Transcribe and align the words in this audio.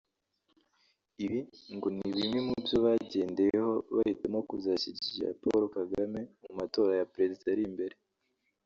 Ibi 1.23 1.39
ngo 1.75 1.87
ni 1.97 2.07
bimwe 2.15 2.39
mu 2.47 2.53
byo 2.63 2.77
bagendeyeho 2.85 3.73
bahitamo 3.95 4.39
kuzashyigikira 4.49 5.35
Paul 5.41 5.63
Kagame 5.77 6.21
mu 6.43 6.51
matora 6.59 6.91
ya 6.99 7.09
Perezida 7.15 7.47
ari 7.51 7.63
imbere 7.69 7.95